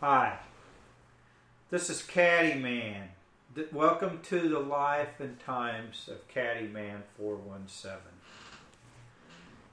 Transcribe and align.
Hi, 0.00 0.38
this 1.68 1.90
is 1.90 2.02
Caddy 2.02 2.58
Man. 2.58 3.10
Welcome 3.70 4.20
to 4.30 4.48
the 4.48 4.58
life 4.58 5.20
and 5.20 5.38
times 5.38 6.08
of 6.10 6.26
Caddy 6.26 6.68
Man 6.68 7.02
417. 7.18 8.00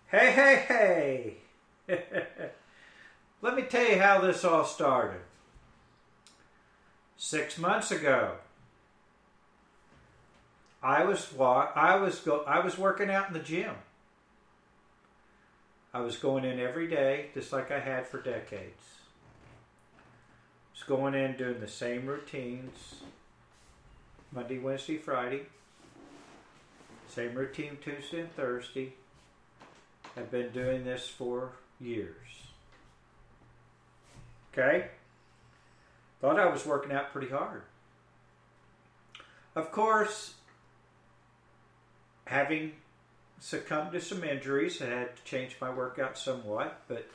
Hey, 0.07 0.31
hey, 0.31 1.37
hey! 1.87 1.97
Let 3.41 3.55
me 3.55 3.61
tell 3.61 3.89
you 3.89 3.99
how 3.99 4.19
this 4.19 4.43
all 4.43 4.65
started. 4.65 5.21
Six 7.15 7.57
months 7.57 7.91
ago, 7.91 8.33
I 10.83 11.05
was. 11.05 11.25
I 11.39 11.95
was 11.95 12.19
go. 12.19 12.43
I 12.45 12.59
was 12.59 12.77
working 12.77 13.09
out 13.09 13.29
in 13.29 13.33
the 13.33 13.39
gym. 13.39 13.75
I 15.93 16.01
was 16.01 16.17
going 16.17 16.43
in 16.43 16.59
every 16.59 16.89
day, 16.89 17.27
just 17.33 17.53
like 17.53 17.71
I 17.71 17.79
had 17.79 18.05
for 18.05 18.21
decades. 18.21 18.96
Was 20.77 20.83
going 20.85 21.15
in 21.15 21.35
doing 21.37 21.59
the 21.59 21.67
same 21.67 22.05
routines. 22.05 23.01
Monday, 24.31 24.59
Wednesday, 24.59 24.97
Friday. 24.97 25.47
Same 27.07 27.33
routine 27.33 27.79
Tuesday 27.83 28.21
and 28.21 28.35
Thursday. 28.35 28.93
I've 30.15 30.29
been 30.29 30.51
doing 30.51 30.85
this 30.85 31.07
for 31.07 31.53
years. 31.79 32.27
Okay? 34.53 34.89
Thought 36.21 36.39
I 36.39 36.45
was 36.45 36.63
working 36.63 36.91
out 36.91 37.11
pretty 37.11 37.29
hard. 37.29 37.63
Of 39.55 39.71
course, 39.71 40.35
having 42.25 42.73
succumbed 43.39 43.93
to 43.93 44.01
some 44.01 44.23
injuries, 44.23 44.79
I 44.79 44.85
had 44.85 45.15
to 45.15 45.23
change 45.23 45.55
my 45.59 45.71
workout 45.71 46.19
somewhat, 46.19 46.81
but 46.87 47.09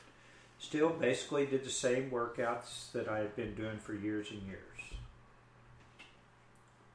still 0.63 0.89
basically 0.89 1.45
did 1.45 1.65
the 1.65 1.69
same 1.69 2.09
workouts 2.09 2.91
that 2.93 3.09
I 3.09 3.17
had 3.17 3.35
been 3.35 3.53
doing 3.53 3.79
for 3.79 3.93
years 3.93 4.31
and 4.31 4.41
years. 4.43 4.61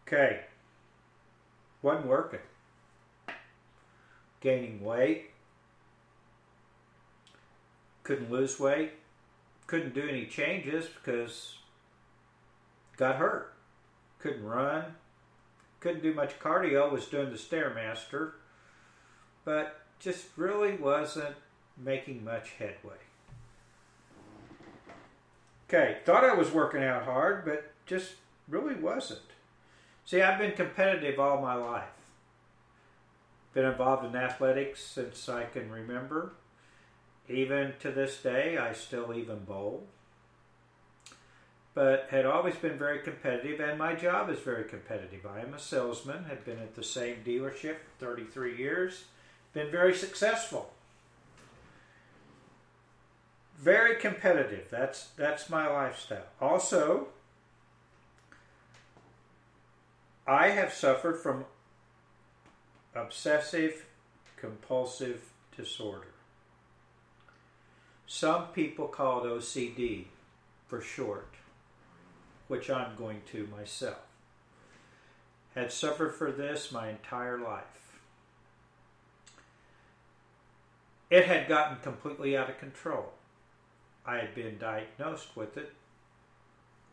Okay. 0.07 0.41
Wasn't 1.83 2.07
working. 2.07 2.41
Gaining 4.41 4.83
weight. 4.83 5.31
Couldn't 8.05 8.31
lose 8.31 8.59
weight. 8.59 8.93
Couldn't 9.67 9.95
do 9.95 10.09
any 10.09 10.25
changes 10.25 10.87
because 10.87 11.57
got 12.97 13.17
hurt. 13.17 13.53
Couldn't 14.19 14.45
run. 14.45 14.85
Couldn't 15.81 16.03
do 16.03 16.15
much 16.15 16.41
cardio. 16.41 16.91
Was 16.91 17.05
doing 17.05 17.31
the 17.31 17.37
Stairmaster. 17.37 18.33
But 19.45 19.83
just 20.01 20.25
really 20.37 20.75
wasn't 20.77 21.37
making 21.77 22.25
much 22.25 22.53
headway. 22.59 22.97
Okay, 25.69 25.99
thought 26.07 26.25
I 26.25 26.33
was 26.33 26.51
working 26.51 26.83
out 26.83 27.05
hard, 27.05 27.45
but 27.45 27.73
just 27.85 28.15
really 28.49 28.75
wasn't. 28.75 29.21
See, 30.07 30.23
I've 30.23 30.39
been 30.39 30.53
competitive 30.53 31.21
all 31.21 31.43
my 31.43 31.55
life. 31.55 31.85
Been 33.53 33.67
involved 33.67 34.07
in 34.07 34.17
athletics 34.17 34.83
since 34.83 35.29
I 35.29 35.45
can 35.45 35.71
remember. 35.71 36.33
Even 37.29 37.75
to 37.81 37.91
this 37.91 38.17
day, 38.23 38.57
I 38.57 38.73
still 38.73 39.13
even 39.13 39.41
bowl. 39.41 39.85
But 41.75 42.09
had 42.11 42.25
always 42.25 42.57
been 42.57 42.79
very 42.79 43.01
competitive, 43.01 43.61
and 43.61 43.79
my 43.79 43.95
job 43.95 44.31
is 44.31 44.39
very 44.39 44.65
competitive. 44.65 45.27
I 45.27 45.41
am 45.41 45.53
a 45.53 45.59
salesman, 45.59 46.25
have 46.25 46.47
been 46.47 46.59
at 46.59 46.77
the 46.77 46.83
same 46.83 47.17
dealership 47.25 47.77
33 47.99 48.57
years, 48.57 49.05
been 49.53 49.71
very 49.71 49.95
successful. 49.95 50.73
Very 53.59 53.97
competitive. 53.97 54.69
That's 54.71 55.09
that's 55.17 55.51
my 55.51 55.69
lifestyle. 55.69 56.27
Also, 56.41 57.09
I 60.27 60.51
have 60.51 60.73
suffered 60.73 61.19
from 61.19 61.45
obsessive 62.95 63.87
compulsive 64.37 65.23
disorder. 65.57 66.09
Some 68.07 68.47
people 68.49 68.87
call 68.87 69.25
it 69.25 69.29
OCD 69.29 70.05
for 70.67 70.81
short, 70.81 71.35
which 72.47 72.71
I'm 72.71 72.95
going 72.97 73.23
to 73.33 73.49
myself. 73.49 73.99
Had 75.55 75.73
suffered 75.73 76.15
for 76.15 76.31
this 76.31 76.71
my 76.71 76.91
entire 76.91 77.39
life. 77.39 77.65
It 81.11 81.25
had 81.25 81.49
gotten 81.49 81.79
completely 81.83 82.37
out 82.37 82.51
of 82.51 82.59
control. 82.59 83.13
I 84.09 84.17
had 84.17 84.35
been 84.35 84.57
diagnosed 84.57 85.37
with 85.37 85.59
it 85.59 85.71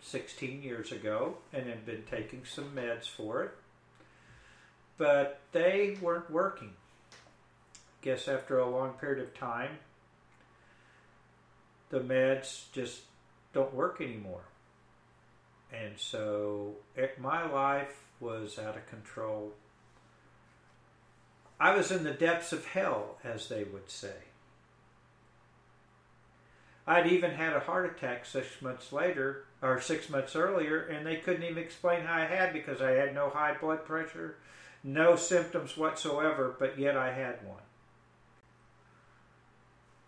16 0.01 0.61
years 0.61 0.91
ago 0.91 1.37
and 1.53 1.65
had 1.65 1.85
been 1.85 2.03
taking 2.11 2.43
some 2.43 2.75
meds 2.75 3.07
for 3.07 3.41
it, 3.43 3.51
but 4.97 5.39
they 5.53 5.97
weren't 6.01 6.29
working. 6.29 6.73
I 7.13 7.15
Guess 8.01 8.27
after 8.27 8.59
a 8.59 8.69
long 8.69 8.93
period 8.93 9.23
of 9.23 9.33
time, 9.33 9.77
the 11.89 12.01
meds 12.01 12.65
just 12.73 13.03
don't 13.53 13.73
work 13.73 14.01
anymore. 14.01 14.43
And 15.71 15.93
so 15.97 16.73
it, 16.97 17.17
my 17.17 17.49
life 17.49 18.03
was 18.19 18.59
out 18.59 18.75
of 18.75 18.89
control. 18.89 19.53
I 21.61 21.73
was 21.77 21.91
in 21.91 22.03
the 22.03 22.11
depths 22.11 22.51
of 22.51 22.65
hell, 22.65 23.19
as 23.23 23.47
they 23.47 23.63
would 23.63 23.89
say. 23.89 24.15
I'd 26.87 27.07
even 27.07 27.31
had 27.31 27.53
a 27.53 27.61
heart 27.61 27.85
attack 27.85 28.25
six 28.25 28.61
months 28.61 28.91
later, 28.93 29.45
or 29.61 29.81
six 29.81 30.09
months 30.09 30.35
earlier, 30.35 30.81
and 30.81 31.05
they 31.05 31.15
couldn't 31.15 31.43
even 31.43 31.57
explain 31.57 32.01
how 32.01 32.15
I 32.21 32.25
had 32.25 32.53
because 32.53 32.81
I 32.81 32.91
had 32.91 33.15
no 33.15 33.29
high 33.29 33.55
blood 33.59 33.85
pressure, 33.85 34.35
no 34.83 35.15
symptoms 35.15 35.75
whatsoever, 35.75 36.55
but 36.59 36.77
yet 36.77 36.95
I 36.95 37.11
had 37.11 37.43
one. 37.45 37.63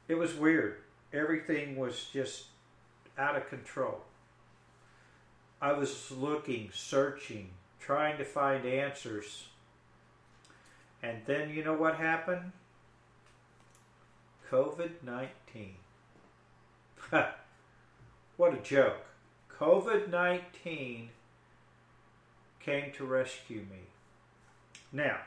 It 0.08 0.16
was 0.16 0.36
weird. 0.36 0.78
Everything 1.12 1.76
was 1.76 2.06
just 2.14 2.46
out 3.18 3.36
of 3.36 3.50
control. 3.50 4.02
I 5.60 5.74
was 5.74 6.12
looking, 6.12 6.70
searching, 6.72 7.50
trying 7.80 8.20
to 8.20 8.26
find 8.26 8.66
answers. 8.66 9.48
And 11.02 11.22
then 11.26 11.50
you 11.50 11.64
know 11.64 11.74
what 11.74 11.96
happened? 11.96 12.52
COVID 14.52 15.04
19. 15.04 15.76
what 18.38 18.54
a 18.54 18.58
joke. 18.58 19.06
COVID 19.60 20.10
19 20.10 21.10
came 22.60 22.92
to 22.94 23.06
rescue 23.06 23.62
me. 23.62 23.88
Now, 24.92 25.18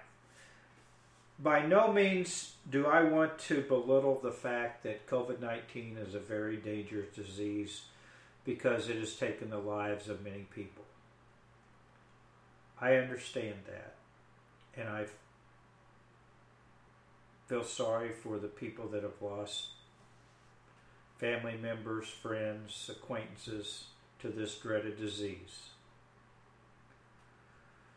by 1.39 1.65
no 1.65 1.91
means 1.93 2.55
do 2.69 2.87
I 2.87 3.03
want 3.03 3.39
to 3.41 3.63
belittle 3.63 4.21
the 4.23 4.31
fact 4.31 4.83
that 4.83 5.07
COVID 5.07 5.41
19 5.41 5.97
is 6.07 6.15
a 6.15 6.21
very 6.21 6.57
dangerous 6.57 7.15
disease 7.15 7.83
because 8.45 8.89
it 8.89 8.97
has 8.99 9.17
taken 9.17 9.51
the 9.51 9.59
lives 9.59 10.09
of 10.09 10.25
many 10.25 10.47
people. 10.55 10.85
I 12.81 12.97
understand 12.97 13.57
that. 13.67 13.95
And 14.77 14.89
I 14.89 15.07
feel 17.49 17.65
sorry 17.65 18.11
for 18.11 18.39
the 18.39 18.49
people 18.49 18.89
that 18.89 19.03
have 19.03 19.21
lost 19.21 19.67
family 21.21 21.59
members, 21.61 22.09
friends, 22.09 22.91
acquaintances 22.91 23.85
to 24.21 24.29
this 24.29 24.57
dreaded 24.57 24.99
disease. 24.99 25.69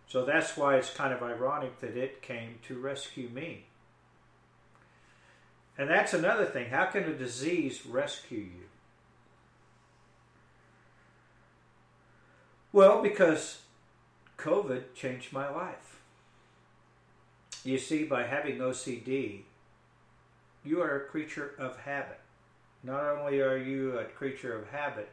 So 0.08 0.26
that's 0.26 0.58
why 0.58 0.76
it's 0.76 0.94
kind 0.94 1.14
of 1.14 1.24
ironic 1.24 1.80
that 1.80 1.98
it 1.98 2.22
came 2.22 2.60
to 2.68 2.78
rescue 2.78 3.30
me. 3.30 3.66
And 5.78 5.90
that's 5.90 6.14
another 6.14 6.46
thing. 6.46 6.70
How 6.70 6.86
can 6.86 7.06
a 7.06 7.14
disease 7.14 7.86
rescue 7.86 8.40
you? 8.40 8.68
Well, 12.72 13.02
because 13.02 13.62
COVID 14.38 14.94
changed 14.94 15.32
my 15.32 15.50
life. 15.50 16.02
You 17.64 17.78
see, 17.78 18.04
by 18.04 18.24
having 18.24 18.58
OCD, 18.58 19.44
you 20.66 20.82
are 20.82 20.96
a 20.98 21.08
creature 21.08 21.54
of 21.58 21.80
habit. 21.82 22.20
Not 22.84 23.04
only 23.06 23.40
are 23.42 23.58
you 23.58 23.98
a 23.98 24.04
creature 24.04 24.58
of 24.58 24.70
habit, 24.70 25.10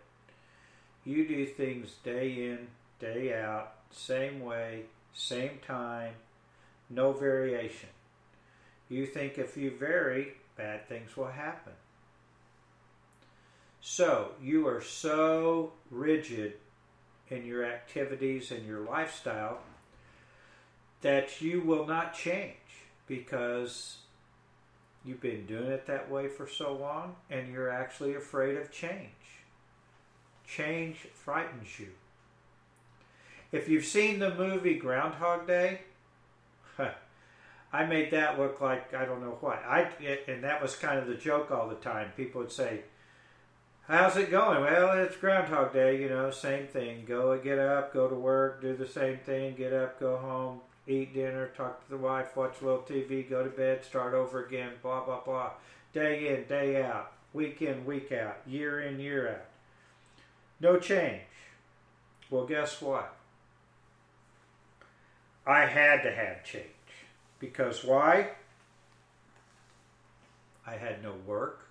you 1.04 1.26
do 1.26 1.46
things 1.46 1.94
day 2.04 2.48
in, 2.48 2.66
day 2.98 3.32
out, 3.40 3.74
same 3.90 4.40
way, 4.40 4.82
same 5.14 5.58
time, 5.66 6.14
no 6.88 7.12
variation. 7.12 7.88
You 8.88 9.06
think 9.06 9.38
if 9.38 9.56
you 9.56 9.70
vary, 9.70 10.34
bad 10.56 10.88
things 10.88 11.16
will 11.16 11.28
happen. 11.28 11.72
So, 13.80 14.32
you 14.42 14.66
are 14.66 14.82
so 14.82 15.72
rigid 15.90 16.54
in 17.28 17.46
your 17.46 17.64
activities 17.64 18.50
and 18.50 18.66
your 18.66 18.80
lifestyle 18.80 19.60
that 21.00 21.40
you 21.40 21.62
will 21.62 21.86
not 21.86 22.14
change 22.14 22.56
because 23.06 23.98
you've 25.04 25.20
been 25.20 25.46
doing 25.46 25.70
it 25.70 25.86
that 25.86 26.10
way 26.10 26.28
for 26.28 26.46
so 26.46 26.74
long 26.74 27.16
and 27.30 27.52
you're 27.52 27.70
actually 27.70 28.14
afraid 28.14 28.56
of 28.56 28.70
change. 28.70 29.10
Change 30.46 31.08
frightens 31.14 31.78
you. 31.78 31.88
If 33.52 33.68
you've 33.68 33.84
seen 33.84 34.18
the 34.18 34.34
movie 34.34 34.74
Groundhog 34.74 35.46
Day, 35.46 35.80
I 37.72 37.86
made 37.86 38.10
that 38.10 38.38
look 38.38 38.60
like 38.60 38.94
I 38.94 39.04
don't 39.04 39.22
know 39.22 39.38
what. 39.40 39.62
I 39.66 39.88
and 40.28 40.44
that 40.44 40.62
was 40.62 40.76
kind 40.76 40.98
of 40.98 41.06
the 41.06 41.14
joke 41.14 41.50
all 41.50 41.68
the 41.68 41.76
time. 41.76 42.12
People 42.16 42.42
would 42.42 42.52
say, 42.52 42.82
"How's 43.88 44.16
it 44.16 44.30
going?" 44.30 44.60
Well, 44.60 44.92
it's 44.98 45.16
Groundhog 45.16 45.72
Day, 45.72 46.00
you 46.00 46.08
know, 46.08 46.30
same 46.30 46.66
thing. 46.66 47.04
Go 47.06 47.36
get 47.38 47.58
up, 47.58 47.92
go 47.92 48.08
to 48.08 48.14
work, 48.14 48.60
do 48.60 48.76
the 48.76 48.88
same 48.88 49.18
thing, 49.18 49.54
get 49.56 49.72
up, 49.72 49.98
go 49.98 50.16
home, 50.16 50.60
eat 50.86 51.14
dinner, 51.14 51.50
talk 51.56 51.84
to 51.84 51.90
the 51.90 51.96
wife, 51.96 52.36
watch 52.36 52.60
a 52.60 52.64
little 52.64 52.80
TV, 52.80 53.28
go 53.28 53.44
to 53.44 53.50
bed, 53.50 53.84
start 53.84 54.14
over 54.14 54.44
again, 54.44 54.72
blah 54.82 55.04
blah 55.04 55.20
blah. 55.20 55.50
Day 55.92 56.34
in, 56.34 56.46
day 56.46 56.82
out, 56.82 57.12
week 57.32 57.62
in, 57.62 57.84
week 57.84 58.12
out, 58.12 58.38
year 58.46 58.80
in, 58.80 59.00
year 59.00 59.28
out. 59.28 59.46
No 60.60 60.78
change. 60.78 61.22
Well, 62.30 62.46
guess 62.46 62.80
what? 62.80 63.16
I 65.46 65.66
had 65.66 66.02
to 66.02 66.12
have 66.12 66.44
change. 66.44 66.66
Because 67.40 67.82
why? 67.82 68.30
I 70.66 70.74
had 70.74 71.02
no 71.02 71.14
work, 71.26 71.66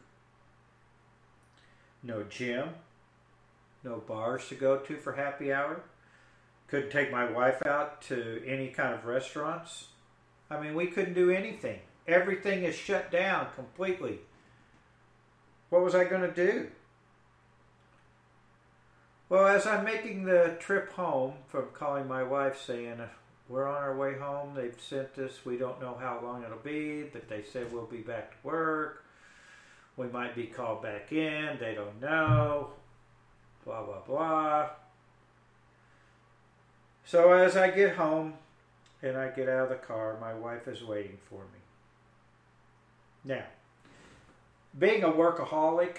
no 2.03 2.23
gym, 2.23 2.69
no 3.83 3.97
bars 3.97 4.49
to 4.49 4.55
go 4.55 4.77
to 4.77 4.97
for 4.97 5.13
happy 5.13 5.53
hour. 5.53 5.83
Couldn't 6.69 6.91
take 6.91 7.11
my 7.11 7.29
wife 7.29 7.65
out 7.65 8.01
to 8.03 8.43
any 8.45 8.67
kind 8.67 8.93
of 8.93 9.05
restaurants. 9.05 9.87
I 10.51 10.59
mean, 10.59 10.75
we 10.75 10.87
couldn't 10.87 11.13
do 11.13 11.31
anything. 11.31 11.79
Everything 12.07 12.63
is 12.63 12.75
shut 12.75 13.11
down 13.11 13.47
completely. 13.55 14.19
What 15.69 15.83
was 15.83 15.95
I 15.95 16.03
going 16.03 16.21
to 16.21 16.31
do? 16.33 16.67
Well, 19.29 19.47
as 19.47 19.67
I'm 19.67 19.85
making 19.85 20.25
the 20.25 20.57
trip 20.59 20.91
home 20.93 21.33
from 21.47 21.67
calling 21.73 22.07
my 22.07 22.23
wife 22.23 22.59
saying, 22.65 22.99
uh, 22.99 23.07
we're 23.47 23.67
on 23.67 23.81
our 23.81 23.95
way 23.95 24.17
home. 24.17 24.53
They've 24.55 24.79
sent 24.79 25.17
us. 25.17 25.45
We 25.45 25.57
don't 25.57 25.81
know 25.81 25.97
how 25.99 26.19
long 26.23 26.43
it'll 26.43 26.57
be, 26.57 27.03
but 27.03 27.29
they 27.29 27.43
said 27.43 27.71
we'll 27.71 27.85
be 27.85 27.97
back 27.97 28.31
to 28.31 28.47
work. 28.47 29.05
We 29.97 30.07
might 30.07 30.35
be 30.35 30.45
called 30.45 30.81
back 30.81 31.11
in. 31.11 31.57
They 31.59 31.75
don't 31.75 31.99
know. 31.99 32.69
Blah, 33.65 33.83
blah, 33.83 34.01
blah. 34.07 34.69
So 37.09 37.31
as 37.31 37.57
I 37.57 37.71
get 37.71 37.95
home 37.95 38.35
and 39.01 39.17
I 39.17 39.29
get 39.29 39.49
out 39.49 39.63
of 39.63 39.69
the 39.69 39.83
car, 39.83 40.15
my 40.21 40.31
wife 40.35 40.67
is 40.67 40.83
waiting 40.83 41.17
for 41.27 41.39
me. 41.39 41.59
Now, 43.25 43.45
being 44.77 45.03
a 45.03 45.07
workaholic, 45.07 45.95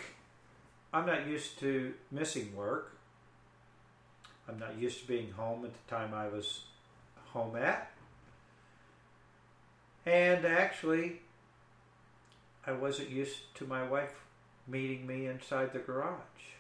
I'm 0.95 1.07
not 1.07 1.27
used 1.27 1.59
to 1.59 1.95
missing 2.13 2.55
work. 2.55 2.97
I'm 4.49 4.61
not 4.61 4.79
used 4.79 5.01
to 5.01 5.09
being 5.09 5.33
home 5.33 5.65
at 5.65 5.73
the 5.73 5.93
time 5.93 6.15
I 6.15 6.29
was 6.29 6.61
home 7.33 7.57
at. 7.57 7.91
And 10.07 10.45
actually, 10.45 11.23
I 12.65 12.71
wasn't 12.71 13.11
used 13.11 13.53
to 13.57 13.67
my 13.67 13.83
wife 13.83 14.15
meeting 14.69 15.09
me 15.09 15.27
inside 15.27 15.73
the 15.73 15.81
garage. 15.81 16.55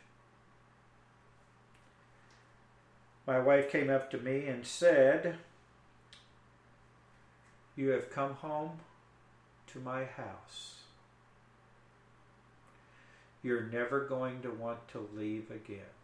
My 3.30 3.38
wife 3.38 3.70
came 3.70 3.90
up 3.90 4.10
to 4.10 4.18
me 4.18 4.46
and 4.48 4.66
said, 4.66 5.36
You 7.76 7.90
have 7.90 8.10
come 8.10 8.34
home 8.34 8.80
to 9.68 9.78
my 9.78 10.02
house. 10.04 10.80
You're 13.40 13.62
never 13.62 14.00
going 14.00 14.42
to 14.42 14.50
want 14.50 14.88
to 14.88 15.08
leave 15.14 15.48
again. 15.48 15.94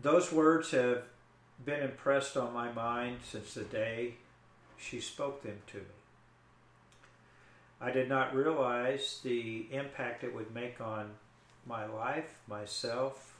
those 0.00 0.32
words 0.32 0.70
have 0.70 1.02
been 1.62 1.82
impressed 1.82 2.38
on 2.38 2.54
my 2.54 2.72
mind 2.72 3.18
since 3.22 3.52
the 3.52 3.64
day 3.64 4.14
she 4.78 4.98
spoke 4.98 5.42
them 5.42 5.58
to 5.66 5.76
me. 5.76 5.84
I 7.82 7.90
did 7.90 8.08
not 8.08 8.34
realize 8.34 9.20
the 9.22 9.66
impact 9.70 10.24
it 10.24 10.34
would 10.34 10.54
make 10.54 10.80
on 10.80 11.10
my 11.66 11.84
life, 11.84 12.38
myself, 12.48 13.32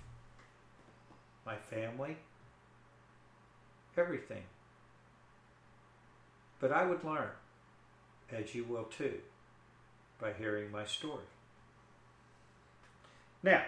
my 1.44 1.56
family, 1.56 2.16
everything. 3.96 4.44
But 6.60 6.72
I 6.72 6.84
would 6.84 7.04
learn, 7.04 7.30
as 8.30 8.54
you 8.54 8.64
will 8.64 8.84
too, 8.84 9.18
by 10.20 10.32
hearing 10.32 10.70
my 10.70 10.84
story. 10.84 11.24
Now, 13.42 13.62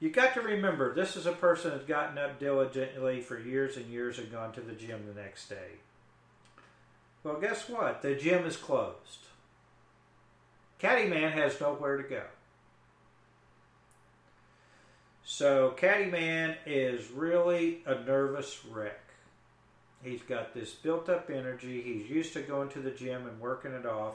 you 0.00 0.10
got 0.10 0.34
to 0.34 0.40
remember 0.42 0.94
this 0.94 1.16
is 1.16 1.26
a 1.26 1.32
person 1.32 1.70
that's 1.70 1.84
gotten 1.84 2.18
up 2.18 2.38
diligently 2.38 3.20
for 3.20 3.38
years 3.38 3.76
and 3.76 3.86
years 3.86 4.18
and 4.18 4.30
gone 4.30 4.52
to 4.52 4.60
the 4.60 4.72
gym 4.72 5.06
the 5.06 5.20
next 5.20 5.48
day. 5.48 5.78
Well, 7.22 7.40
guess 7.40 7.68
what? 7.68 8.02
The 8.02 8.14
gym 8.14 8.44
is 8.44 8.56
closed. 8.56 9.26
Caddyman 10.80 11.32
has 11.32 11.60
nowhere 11.60 11.96
to 11.96 12.02
go. 12.02 12.22
So 15.26 15.74
Caddyman 15.76 16.56
is 16.64 17.10
really 17.10 17.80
a 17.84 17.96
nervous 17.96 18.64
wreck. 18.64 19.00
He's 20.02 20.22
got 20.22 20.54
this 20.54 20.72
built 20.72 21.08
up 21.08 21.28
energy. 21.30 21.82
He's 21.82 22.08
used 22.08 22.32
to 22.34 22.40
going 22.40 22.68
to 22.70 22.78
the 22.78 22.92
gym 22.92 23.26
and 23.26 23.40
working 23.40 23.72
it 23.72 23.84
off. 23.84 24.14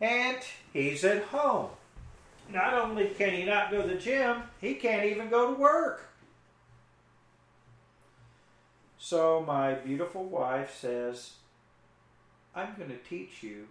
And 0.00 0.38
he's 0.72 1.04
at 1.04 1.24
home 1.24 1.70
not 2.52 2.74
only 2.74 3.08
can 3.08 3.32
he 3.32 3.44
not 3.44 3.70
go 3.70 3.82
to 3.82 3.88
the 3.88 3.94
gym, 3.94 4.42
he 4.60 4.74
can't 4.74 5.06
even 5.06 5.30
go 5.30 5.54
to 5.54 5.60
work. 5.60 6.08
So 8.98 9.42
my 9.46 9.74
beautiful 9.74 10.24
wife 10.24 10.76
says, 10.78 11.32
I'm 12.54 12.74
going 12.76 12.90
to 12.90 12.96
teach 13.08 13.42
you 13.42 13.66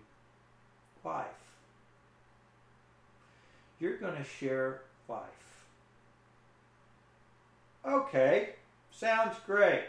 life. 1.06 1.26
You're 3.80 3.98
going 3.98 4.16
to 4.16 4.24
share 4.24 4.82
life. 5.08 5.61
Okay, 7.86 8.50
sounds 8.92 9.36
great. 9.46 9.84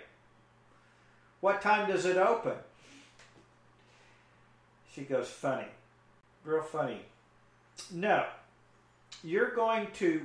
What 1.41 1.61
time 1.61 1.89
does 1.91 2.07
it 2.07 2.17
open? 2.17 2.55
She 4.95 5.03
goes, 5.03 5.29
funny. 5.29 5.67
Real 6.45 6.63
funny. 6.63 7.01
No, 7.91 8.25
you're 9.25 9.55
going 9.55 9.89
to 9.95 10.23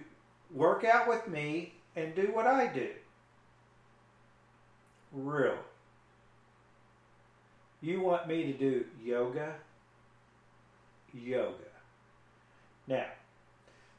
work 0.54 0.84
out 0.84 1.08
with 1.08 1.28
me 1.28 1.74
and 1.96 2.16
do 2.16 2.32
what 2.34 2.48
I 2.48 2.68
do. 2.68 2.90
Real. 5.12 5.58
You 7.82 8.02
want 8.02 8.28
me 8.28 8.52
to 8.52 8.54
do 8.54 8.86
yoga? 9.04 9.56
Yoga. 11.14 11.54
Now, 12.88 13.06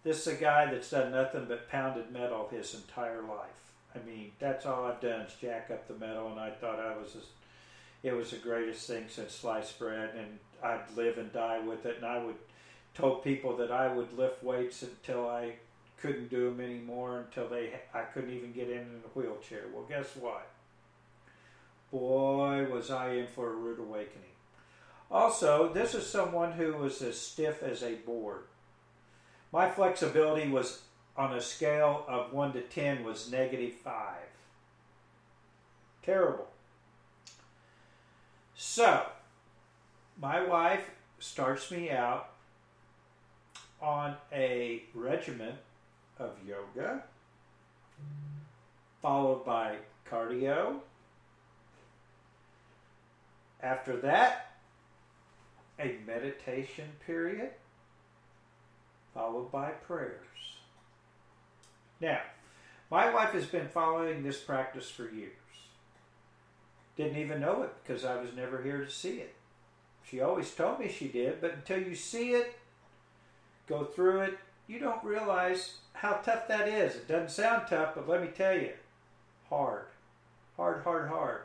this 0.09 0.27
is 0.27 0.38
a 0.38 0.41
guy 0.41 0.65
that's 0.65 0.91
done 0.91 1.12
nothing 1.12 1.45
but 1.47 1.69
pounded 1.69 2.11
metal 2.11 2.49
his 2.50 2.75
entire 2.75 3.21
life. 3.21 3.75
I 3.95 3.99
mean, 4.07 4.33
that's 4.38 4.65
all 4.65 4.87
I've 4.87 5.03
done 5.03 5.21
is 5.21 5.35
jack 5.38 5.69
up 5.71 5.87
the 5.87 6.03
metal, 6.03 6.31
and 6.31 6.41
I 6.41 6.49
thought 6.49 6.81
I 6.81 6.97
was, 6.97 7.12
just, 7.12 7.27
it 8.03 8.15
was 8.15 8.31
the 8.31 8.38
greatest 8.38 8.87
thing 8.87 9.05
since 9.09 9.35
sliced 9.35 9.79
bread, 9.79 10.12
and 10.17 10.38
I'd 10.65 10.81
live 10.97 11.19
and 11.19 11.31
die 11.31 11.59
with 11.59 11.85
it, 11.85 11.97
and 11.97 12.07
I 12.07 12.25
would 12.25 12.37
told 12.95 13.23
people 13.23 13.55
that 13.59 13.71
I 13.71 13.93
would 13.93 14.17
lift 14.17 14.43
weights 14.43 14.83
until 14.83 15.29
I 15.29 15.53
couldn't 16.00 16.31
do 16.31 16.47
them 16.47 16.61
anymore 16.61 17.19
until 17.19 17.47
they 17.47 17.75
I 17.93 18.00
couldn't 18.00 18.33
even 18.33 18.53
get 18.53 18.71
in 18.71 18.79
in 18.79 19.03
a 19.05 19.19
wheelchair. 19.19 19.65
Well, 19.75 19.85
guess 19.88 20.17
what? 20.17 20.49
Boy, 21.93 22.67
was 22.73 22.91
I 22.91 23.11
in 23.11 23.27
for 23.27 23.50
a 23.50 23.55
rude 23.55 23.79
awakening. 23.79 24.25
Also, 25.11 25.71
this 25.73 25.95
is 25.95 26.07
someone 26.07 26.53
who 26.53 26.73
was 26.73 27.03
as 27.03 27.21
stiff 27.21 27.62
as 27.62 27.83
a 27.83 27.95
board. 27.97 28.45
My 29.52 29.71
flexibility 29.71 30.49
was 30.49 30.83
on 31.17 31.35
a 31.35 31.40
scale 31.40 32.05
of 32.07 32.33
1 32.33 32.52
to 32.52 32.61
10 32.61 33.05
was 33.05 33.31
negative 33.31 33.75
5. 33.83 33.95
Terrible. 36.02 36.49
So, 38.55 39.07
my 40.21 40.45
wife 40.45 40.90
starts 41.19 41.71
me 41.71 41.90
out 41.90 42.31
on 43.81 44.17
a 44.33 44.83
regimen 44.95 45.55
of 46.19 46.33
yoga, 46.47 47.05
followed 49.00 49.45
by 49.45 49.76
cardio. 50.11 50.81
After 53.62 53.97
that, 53.99 54.52
a 55.78 55.97
meditation 56.07 56.88
period, 57.07 57.50
followed 59.38 59.52
by 59.52 59.71
prayers. 59.71 60.16
Now, 62.00 62.21
my 62.90 63.12
wife 63.12 63.33
has 63.33 63.47
been 63.47 63.68
following 63.68 64.23
this 64.23 64.38
practice 64.38 64.90
for 64.90 65.09
years. 65.09 65.33
Didn't 66.97 67.18
even 67.18 67.40
know 67.40 67.62
it 67.62 67.73
because 67.83 68.04
I 68.04 68.21
was 68.21 68.35
never 68.35 68.62
here 68.62 68.85
to 68.85 68.90
see 68.90 69.18
it. 69.18 69.35
She 70.09 70.21
always 70.21 70.50
told 70.54 70.80
me 70.80 70.88
she 70.88 71.09
did, 71.09 71.40
but 71.40 71.54
until 71.54 71.83
you 71.83 71.95
see 71.95 72.30
it, 72.30 72.59
go 73.68 73.85
through 73.85 74.23
it, 74.23 74.38
you 74.66 74.78
don't 74.78 75.04
realize 75.04 75.76
how 75.92 76.14
tough 76.14 76.49
that 76.49 76.68
is. 76.68 76.97
It 76.97 77.09
doesn't 77.09 77.30
sound 77.30 77.66
tough, 77.68 77.95
but 77.95 78.09
let 78.09 78.23
me 78.23 78.28
tell 78.28 78.57
you, 78.57 78.71
hard. 79.49 79.85
Hard, 80.57 80.83
hard, 80.83 81.09
hard. 81.09 81.42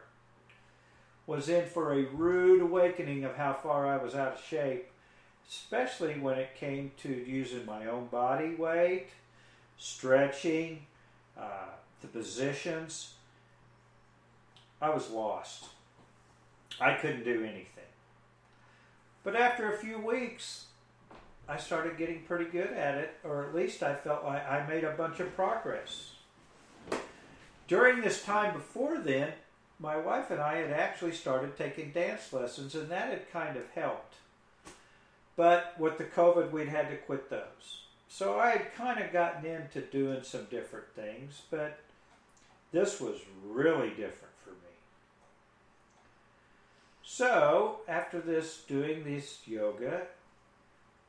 Was 1.28 1.50
in 1.50 1.68
for 1.68 1.94
a 1.94 2.06
rude 2.06 2.62
awakening 2.62 3.24
of 3.26 3.36
how 3.36 3.54
far 3.54 3.88
I 3.88 4.02
was 4.02 4.16
out 4.16 4.34
of 4.34 4.44
shape, 4.44 4.88
especially 5.50 6.20
when 6.20 6.38
it 6.38 6.56
came 6.60 6.92
to 7.04 7.10
using 7.10 7.66
my 7.66 7.86
own 7.88 8.08
body 8.08 8.56
weight, 8.56 9.08
stretching, 9.78 10.86
uh, 11.38 11.70
the 12.02 12.08
positions. 12.08 13.14
I 14.82 14.90
was 14.90 15.10
lost. 15.10 15.66
I 16.80 16.94
couldn't 16.96 17.24
do 17.24 17.44
anything. 17.44 17.70
But 19.24 19.36
after 19.36 19.74
a 19.74 19.78
few 19.78 19.98
weeks, 20.00 20.66
I 21.48 21.58
started 21.58 21.98
getting 21.98 22.24
pretty 22.24 22.46
good 22.46 22.72
at 22.72 22.98
it, 22.98 23.14
or 23.24 23.46
at 23.46 23.56
least 23.56 23.84
I 23.84 23.96
felt 23.96 24.26
like 24.26 24.48
I 24.50 24.66
made 24.68 24.84
a 24.84 24.92
bunch 24.92 25.20
of 25.20 25.36
progress. 25.36 26.12
During 27.68 28.02
this 28.02 28.24
time 28.24 28.54
before 28.54 28.98
then, 28.98 29.34
my 29.80 29.98
wife 29.98 30.32
and 30.32 30.42
I 30.42 30.58
had 30.58 30.72
actually 30.72 31.14
started 31.14 31.58
taking 31.58 31.92
dance 31.92 32.32
lessons, 32.32 32.76
and 32.76 32.90
that 32.90 33.10
had 33.10 33.32
kind 33.32 33.58
of 33.58 33.70
helped. 33.76 34.16
But 35.36 35.76
with 35.80 35.98
the 35.98 36.04
COVID, 36.04 36.52
we'd 36.52 36.68
had 36.68 36.90
to 36.90 36.98
quit 36.98 37.30
those. 37.30 37.82
So 38.08 38.40
I 38.40 38.52
had 38.52 38.76
kind 38.76 39.00
of 39.00 39.12
gotten 39.12 39.46
into 39.46 39.82
doing 39.82 40.22
some 40.22 40.46
different 40.52 40.86
things, 40.96 41.42
but 41.50 41.80
this 42.72 43.02
was 43.02 43.20
really 43.44 43.90
different 43.90 44.34
for 44.44 44.52
me. 44.52 44.76
So 47.04 47.80
after 47.88 48.20
this, 48.20 48.62
doing 48.68 49.04
this 49.04 49.40
yoga, 49.48 50.04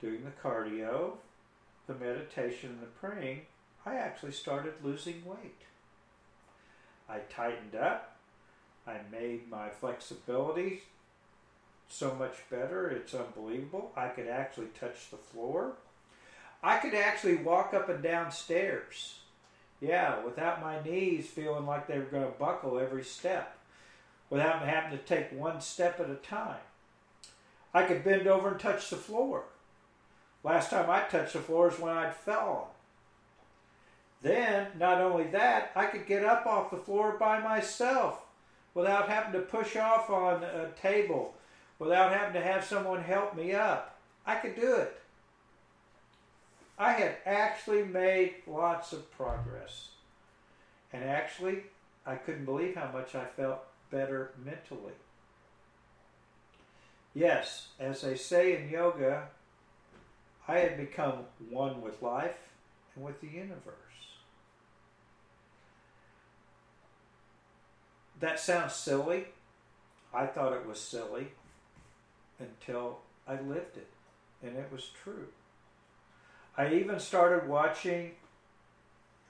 doing 0.01 0.25
the 0.25 0.49
cardio, 0.49 1.13
the 1.87 1.95
meditation, 1.95 2.71
and 2.71 2.81
the 2.81 2.87
praying, 2.87 3.43
I 3.85 3.97
actually 3.97 4.33
started 4.33 4.73
losing 4.83 5.23
weight. 5.27 5.61
I 7.09 7.19
tightened 7.31 7.75
up. 7.75 8.17
I 8.87 8.99
made 9.13 9.51
my 9.51 9.69
flexibility 9.69 10.83
so 11.89 12.15
much 12.15 12.35
better. 12.51 12.89
It's 12.89 13.15
unbelievable. 13.15 13.93
I 13.97 14.09
could 14.09 14.29
actually 14.29 14.69
touch 14.79 15.11
the 15.11 15.17
floor. 15.17 15.75
I 16.63 16.79
could 16.79 16.95
actually 16.95 17.37
walk 17.37 17.75
up 17.75 17.89
and 17.89 18.03
down 18.03 18.33
stairs. 18.33 19.21
Yeah, 19.81 20.25
without 20.25 20.63
my 20.63 20.83
knees 20.83 21.27
feeling 21.27 21.67
like 21.67 21.87
they 21.87 21.99
were 21.99 22.05
going 22.05 22.25
to 22.25 22.39
buckle 22.39 22.79
every 22.79 23.05
step, 23.05 23.59
without 24.31 24.67
having 24.67 24.97
to 24.97 25.05
take 25.05 25.33
one 25.33 25.61
step 25.61 26.01
at 26.01 26.09
a 26.09 26.15
time. 26.15 26.61
I 27.75 27.83
could 27.83 28.05
bend 28.05 28.27
over 28.27 28.49
and 28.49 28.61
touch 28.61 28.89
the 28.89 28.97
floor. 28.97 29.45
Last 30.43 30.71
time 30.71 30.89
I 30.89 31.03
touched 31.03 31.35
the 31.35 31.41
floor 31.41 31.71
is 31.71 31.79
when 31.79 31.97
I'd 31.97 32.15
fallen. 32.15 32.69
Then, 34.23 34.69
not 34.79 35.03
only 35.03 35.25
that, 35.29 35.73
I 35.77 35.87
could 35.87 36.07
get 36.07 36.25
up 36.25 36.47
off 36.47 36.71
the 36.71 36.79
floor 36.79 37.17
by 37.19 37.41
myself 37.41 38.23
without 38.73 39.09
having 39.09 39.33
to 39.33 39.47
push 39.47 39.77
off 39.77 40.09
on 40.09 40.43
a 40.43 40.71
table, 40.81 41.34
without 41.79 42.13
having 42.13 42.35
to 42.35 42.47
have 42.47 42.65
someone 42.65 43.03
help 43.03 43.37
me 43.37 43.53
up. 43.53 43.99
I 44.27 44.37
could 44.37 44.57
do 44.57 44.77
it. 44.77 45.01
I 46.79 46.93
had 46.93 47.17
actually 47.25 47.85
made 47.85 48.35
lots 48.47 48.93
of 48.93 49.11
progress. 49.13 49.91
And 50.93 51.05
actually, 51.05 51.65
I 52.07 52.17
couldn't 52.17 52.45
believe 52.45 52.75
how 52.75 52.91
much 52.93 53.15
I 53.15 53.25
felt 53.25 53.61
better 53.91 54.33
mentally. 54.45 54.93
Yes, 57.15 57.69
as 57.79 58.01
they 58.03 58.17
say 58.17 58.57
in 58.57 58.71
yoga, 58.71 59.29
I 60.49 60.59
had 60.59 60.77
become 60.77 61.21
one 61.49 61.81
with 61.81 62.03
life 62.03 62.37
and 62.95 63.05
with 63.05 63.21
the 63.21 63.29
universe. 63.29 63.75
That 68.21 68.41
sounds 68.41 68.75
silly. 68.75 69.27
I 70.13 70.27
thought 70.27 70.53
it 70.53 70.67
was 70.67 70.81
silly 70.81 71.29
until 72.39 72.99
I 73.27 73.41
lived 73.41 73.77
it, 73.77 73.89
and 74.43 74.57
it 74.57 74.69
was 74.73 74.91
true. 75.03 75.29
I 76.57 76.73
even 76.75 77.01
started 77.01 77.49
watching 77.49 78.13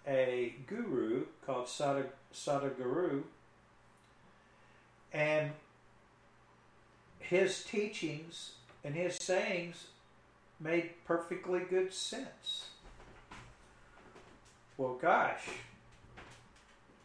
a 0.06 0.54
guru 0.66 1.26
called 1.46 1.66
Sadhguru, 1.66 3.22
and 5.12 5.52
his 7.18 7.62
teachings 7.64 8.52
and 8.84 8.94
his 8.94 9.16
sayings 9.16 9.86
made 10.60 10.90
perfectly 11.06 11.60
good 11.60 11.94
sense. 11.94 12.68
Well, 14.76 14.98
gosh, 15.00 15.48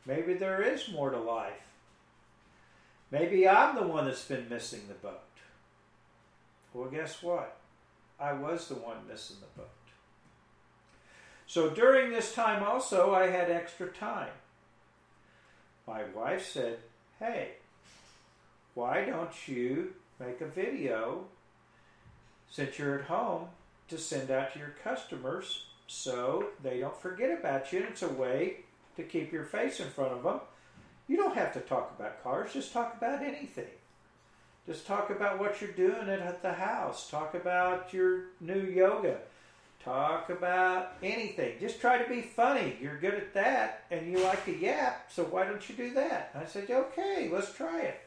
maybe 0.05 0.33
there 0.33 0.61
is 0.61 0.89
more 0.91 1.11
to 1.11 1.19
life. 1.19 1.53
Maybe 3.11 3.47
I'm 3.47 3.75
the 3.75 3.83
one 3.83 4.05
that's 4.05 4.25
been 4.25 4.49
missing 4.49 4.81
the 4.87 4.95
boat. 4.95 5.21
Well, 6.73 6.89
guess 6.89 7.21
what? 7.23 7.57
I 8.19 8.33
was 8.33 8.67
the 8.67 8.75
one 8.75 9.07
missing 9.07 9.37
the 9.39 9.61
boat. 9.61 9.69
So 11.47 11.69
during 11.69 12.11
this 12.11 12.33
time 12.33 12.61
also, 12.61 13.13
I 13.13 13.27
had 13.27 13.49
extra 13.49 13.87
time. 13.87 14.29
My 15.87 16.03
wife 16.15 16.45
said, 16.45 16.77
Hey, 17.17 17.53
why 18.75 19.05
don't 19.05 19.47
you 19.47 19.93
make 20.19 20.41
a 20.41 20.45
video 20.45 21.25
since 22.51 22.77
you're 22.77 22.99
at 22.99 23.05
home 23.05 23.47
to 23.87 23.97
send 23.97 24.29
out 24.29 24.53
to 24.53 24.59
your 24.59 24.75
customers 24.83 25.65
so 25.87 26.49
they 26.61 26.79
don't 26.79 27.01
forget 27.01 27.37
about 27.39 27.73
you. 27.73 27.79
And 27.79 27.89
it's 27.89 28.03
a 28.03 28.09
way 28.09 28.57
to 28.95 29.03
keep 29.03 29.31
your 29.31 29.45
face 29.45 29.79
in 29.79 29.89
front 29.89 30.13
of 30.13 30.23
them. 30.23 30.39
You 31.07 31.17
don't 31.17 31.35
have 31.35 31.53
to 31.53 31.59
talk 31.61 31.95
about 31.97 32.23
cars, 32.23 32.53
just 32.53 32.71
talk 32.71 32.95
about 32.95 33.23
anything. 33.23 33.65
Just 34.65 34.85
talk 34.85 35.09
about 35.09 35.39
what 35.39 35.61
you're 35.61 35.71
doing 35.71 36.09
at 36.09 36.41
the 36.41 36.53
house. 36.53 37.09
Talk 37.09 37.33
about 37.33 37.93
your 37.93 38.25
new 38.39 38.61
yoga. 38.61 39.17
Talk 39.83 40.29
about 40.29 40.93
anything. 41.01 41.53
Just 41.59 41.81
try 41.81 41.97
to 41.97 42.07
be 42.07 42.21
funny. 42.21 42.77
You're 42.81 42.99
good 42.99 43.15
at 43.15 43.33
that 43.33 43.85
and 43.89 44.11
you 44.11 44.19
like 44.19 44.45
to 44.45 44.55
yap, 44.55 45.09
so 45.09 45.23
why 45.23 45.45
don't 45.45 45.67
you 45.67 45.75
do 45.75 45.93
that? 45.93 46.31
I 46.35 46.45
said, 46.45 46.69
okay, 46.69 47.29
let's 47.31 47.53
try 47.53 47.81
it. 47.81 48.01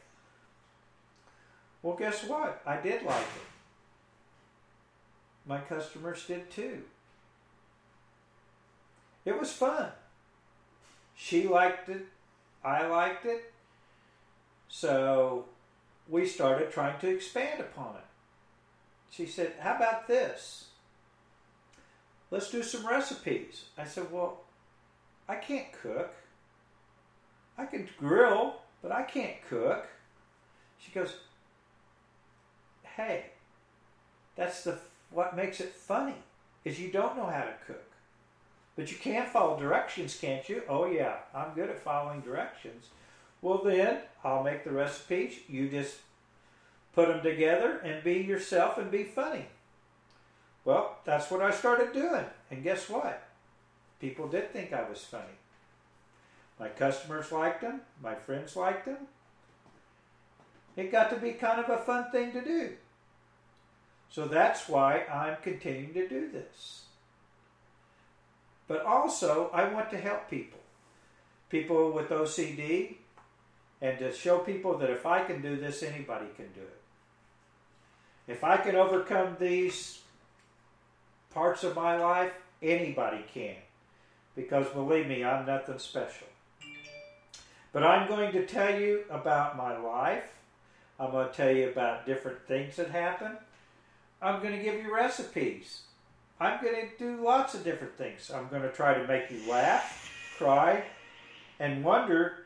Well, 1.81 1.95
guess 1.95 2.23
what? 2.25 2.61
I 2.65 2.77
did 2.77 3.03
like 3.03 3.21
it 3.21 3.53
my 5.45 5.59
customers 5.59 6.25
did 6.25 6.49
too. 6.49 6.83
It 9.25 9.39
was 9.39 9.51
fun. 9.51 9.89
She 11.15 11.47
liked 11.47 11.89
it. 11.89 12.05
I 12.63 12.87
liked 12.87 13.25
it. 13.25 13.51
So 14.67 15.45
we 16.09 16.27
started 16.27 16.71
trying 16.71 16.99
to 16.99 17.09
expand 17.09 17.59
upon 17.59 17.95
it. 17.95 18.05
She 19.09 19.25
said, 19.25 19.53
How 19.59 19.75
about 19.75 20.07
this? 20.07 20.67
Let's 22.31 22.49
do 22.49 22.63
some 22.63 22.85
recipes. 22.85 23.65
I 23.77 23.85
said, 23.85 24.11
Well, 24.11 24.41
I 25.29 25.35
can't 25.35 25.71
cook. 25.81 26.13
I 27.57 27.65
can 27.65 27.87
grill, 27.97 28.55
but 28.81 28.91
I 28.91 29.03
can't 29.03 29.37
cook. 29.47 29.87
She 30.79 30.91
goes, 30.91 31.15
Hey, 32.83 33.25
that's 34.35 34.63
the 34.63 34.79
what 35.11 35.35
makes 35.35 35.59
it 35.59 35.73
funny 35.73 36.15
is 36.65 36.79
you 36.79 36.91
don't 36.91 37.15
know 37.15 37.25
how 37.25 37.43
to 37.43 37.53
cook. 37.67 37.83
But 38.75 38.91
you 38.91 38.97
can 38.97 39.27
follow 39.27 39.59
directions, 39.59 40.17
can't 40.19 40.47
you? 40.49 40.63
Oh, 40.67 40.85
yeah, 40.85 41.17
I'm 41.35 41.53
good 41.53 41.69
at 41.69 41.79
following 41.79 42.21
directions. 42.21 42.87
Well, 43.43 43.61
then 43.61 43.97
I'll 44.23 44.41
make 44.41 44.63
the 44.63 44.71
recipes. 44.71 45.33
You 45.49 45.67
just 45.67 45.97
put 46.95 47.09
them 47.09 47.21
together 47.21 47.77
and 47.83 48.01
be 48.01 48.13
yourself 48.13 48.77
and 48.77 48.89
be 48.89 49.03
funny. 49.03 49.47
Well, 50.63 50.97
that's 51.03 51.29
what 51.29 51.41
I 51.41 51.51
started 51.51 51.91
doing. 51.91 52.23
And 52.49 52.63
guess 52.63 52.89
what? 52.89 53.21
People 53.99 54.29
did 54.29 54.53
think 54.53 54.71
I 54.71 54.89
was 54.89 55.03
funny. 55.03 55.37
My 56.57 56.69
customers 56.69 57.33
liked 57.33 57.61
them, 57.61 57.81
my 58.01 58.15
friends 58.15 58.55
liked 58.55 58.85
them. 58.85 59.07
It 60.77 60.89
got 60.89 61.09
to 61.09 61.17
be 61.17 61.33
kind 61.33 61.59
of 61.59 61.69
a 61.69 61.83
fun 61.83 62.11
thing 62.11 62.31
to 62.31 62.41
do. 62.41 62.69
So 64.09 64.25
that's 64.25 64.69
why 64.69 65.03
I'm 65.11 65.35
continuing 65.41 65.93
to 65.95 66.07
do 66.07 66.31
this. 66.31 66.83
But 68.69 68.85
also, 68.85 69.49
I 69.53 69.67
want 69.67 69.89
to 69.89 69.97
help 69.97 70.29
people. 70.29 70.59
People 71.49 71.91
with 71.91 72.09
OCD, 72.09 72.95
and 73.83 73.99
to 73.99 74.13
show 74.13 74.39
people 74.39 74.77
that 74.77 74.89
if 74.89 75.05
I 75.05 75.25
can 75.25 75.41
do 75.41 75.57
this, 75.57 75.83
anybody 75.83 76.27
can 76.37 76.47
do 76.55 76.61
it. 76.61 76.81
If 78.27 78.45
I 78.45 78.55
can 78.55 78.77
overcome 78.77 79.35
these 79.37 79.99
parts 81.33 81.65
of 81.65 81.75
my 81.75 81.97
life, 81.97 82.31
anybody 82.61 83.25
can. 83.33 83.57
Because 84.37 84.67
believe 84.69 85.07
me, 85.07 85.25
I'm 85.25 85.45
nothing 85.45 85.79
special. 85.79 86.27
But 87.73 87.83
I'm 87.83 88.07
going 88.07 88.31
to 88.31 88.45
tell 88.45 88.79
you 88.79 89.03
about 89.09 89.57
my 89.57 89.77
life. 89.77 90.31
I'm 90.97 91.11
going 91.11 91.27
to 91.27 91.33
tell 91.33 91.51
you 91.51 91.67
about 91.67 92.05
different 92.05 92.47
things 92.47 92.77
that 92.77 92.89
happen. 92.89 93.33
I'm 94.21 94.41
going 94.41 94.55
to 94.57 94.63
give 94.63 94.81
you 94.81 94.95
recipes. 94.95 95.81
I'm 96.39 96.63
going 96.63 96.75
to 96.75 96.97
do 96.97 97.21
lots 97.21 97.53
of 97.53 97.65
different 97.65 97.97
things. 97.97 98.31
I'm 98.33 98.47
going 98.47 98.61
to 98.61 98.71
try 98.71 98.93
to 98.93 99.05
make 99.05 99.29
you 99.29 99.41
laugh, 99.51 100.09
cry, 100.37 100.85
and 101.59 101.83
wonder 101.83 102.42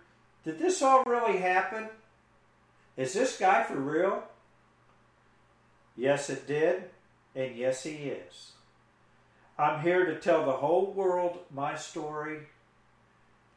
did 0.48 0.60
this 0.60 0.82
all 0.82 1.04
really 1.04 1.40
happen? 1.40 1.90
Is 2.96 3.12
this 3.12 3.38
guy 3.38 3.64
for 3.64 3.76
real? 3.76 4.24
Yes, 5.98 6.30
it 6.30 6.48
did, 6.48 6.86
and 7.36 7.54
yes, 7.58 7.84
he 7.84 7.96
is. 7.96 8.54
I'm 9.60 9.82
here 9.82 10.06
to 10.06 10.16
tell 10.16 10.46
the 10.46 10.54
whole 10.54 10.94
world 10.94 11.40
my 11.54 11.76
story 11.76 12.48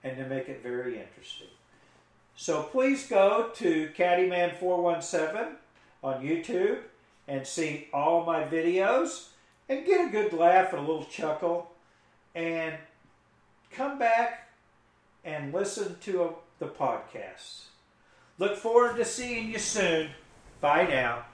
and 0.03 0.17
to 0.17 0.27
make 0.27 0.49
it 0.49 0.65
very 0.65 0.99
interesting. 0.99 1.47
So 2.35 2.65
please 2.65 3.07
go 3.07 3.53
to 3.55 3.91
Caddyman417 3.97 5.47
on 6.03 6.25
YouTube 6.25 6.81
and 7.29 7.47
see 7.47 7.87
all 7.93 8.25
my 8.25 8.43
videos 8.43 9.29
and 9.69 9.87
get 9.87 10.09
a 10.09 10.11
good 10.11 10.33
laugh 10.33 10.73
and 10.73 10.83
a 10.83 10.85
little 10.85 11.05
chuckle 11.05 11.71
and 12.35 12.75
come 13.71 13.97
back 13.97 14.49
and 15.25 15.55
listen 15.55 15.97
to 16.01 16.25
a, 16.25 16.31
the 16.61 16.67
podcast. 16.67 17.65
Look 18.39 18.57
forward 18.57 18.97
to 18.97 19.05
seeing 19.05 19.51
you 19.51 19.59
soon. 19.59 20.11
Bye 20.61 20.87
now. 20.87 21.25